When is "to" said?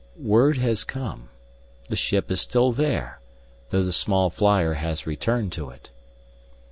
5.51-5.69